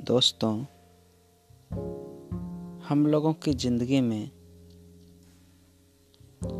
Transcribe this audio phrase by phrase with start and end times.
[0.00, 0.52] दोस्तों,
[2.88, 4.30] हम लोगों की ज़िंदगी में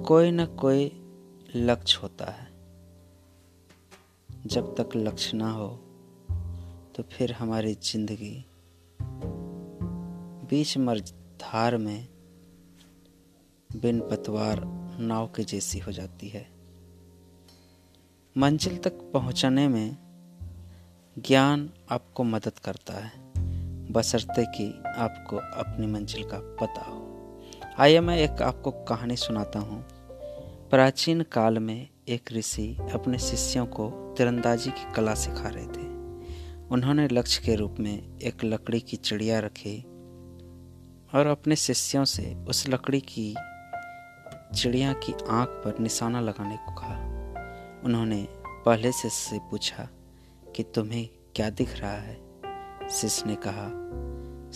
[0.06, 0.84] कोई न कोई
[1.56, 2.46] लक्ष्य होता है।
[4.46, 5.68] जब तक लक्ष्य ना हो
[6.96, 8.44] तो फिर हमारी ज़िंदगी
[10.50, 12.08] बीच मझधार में
[13.70, 14.64] बिन पतवार
[15.00, 16.46] नाव के जैसी हो जाती है।
[18.36, 19.96] मंजिल तक पहुँचने में
[21.16, 23.29] ज्ञान आपको मदद करता है।
[23.92, 27.06] बसरते कि आपको अपनी मंजिल का पता हो।
[27.78, 29.84] आइए मैं एक आपको कहानी सुनाता हूँ।
[30.68, 35.90] प्राचीन काल में एक ऋषि अपने शिष्यों को तिरंदाजी की कला सिखा रहे थे।
[36.68, 39.82] उन्होंने लक्ष्य के रूप में एक लकड़ी की चिड़िया रखी
[41.14, 43.36] और अपने शिष्यों से उस लकड़ी की
[44.54, 46.96] चिड़िया की आँख पर निशाना लगाने को कहा।
[47.84, 49.88] उन्होंने पहले से पूछा
[50.56, 52.29] कि तुम्हें क्या दिख रहा है?
[52.90, 53.68] शिष्य ने कहा,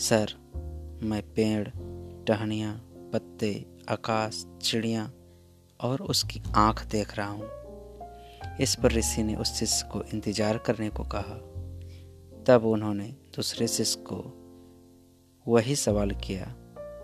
[0.03, 0.33] सर,
[1.03, 1.69] मैं पेड़,
[2.27, 2.75] टहनियाँ,
[3.13, 5.11] पत्ते, आकाश, चिड़िया
[5.81, 10.91] और उसकी आँख देख रहा हूँ। इस पर ऋषि ने उस शिष्य को इंतज़ार करने
[10.91, 11.37] को कहा।
[12.47, 14.17] तब उन्होंने दूसरे शिष्य को
[15.47, 16.47] वही सवाल किया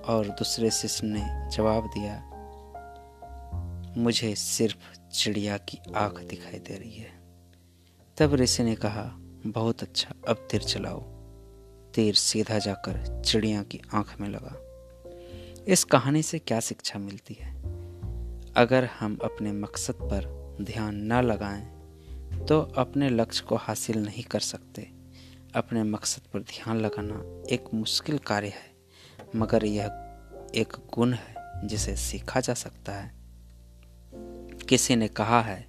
[0.08, 2.18] और दूसरे शिष्य ने जवाब दिया,
[3.96, 7.12] मुझे सिर्फ़ चिड़िया की आँख दिखाई दे रही है।
[8.18, 9.10] तब ऋषि ने कहा,
[9.46, 11.19] बहुत अच्छा अब तीर चलाओ।
[11.94, 14.56] तीर सीधा जाकर चिड़िया की आँख में लगा।
[15.68, 17.54] इस कहानी से क्या शिक्षा मिलती है?
[18.56, 20.28] अगर हम अपने मकसद पर
[20.62, 21.80] ध्यान न लगाएँ
[22.44, 24.90] तो अपने लक्ष्य को हासिल नहीं कर सकते।
[25.54, 28.74] अपने मकसद पर ध्यान लगाना एक मुश्किल कार्य है,
[29.36, 29.84] मगर यह
[30.54, 33.14] एक गुण है जिसे सीखा जा सकता है।
[34.68, 35.68] किसी ने कहा है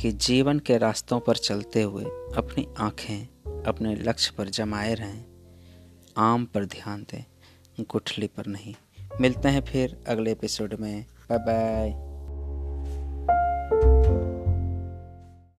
[0.00, 2.04] कि जीवन के रास्तों पर चलते हुए
[2.36, 3.28] अपनी आँखें
[3.66, 5.24] अपने लक्ष्य पर जमाए रहें।
[6.16, 7.24] आम पर ध्यान दें,
[7.80, 8.74] गुठली पर नहीं।
[9.20, 12.08] मिलते हैं फिर अगले एपिसोड में। Bye bye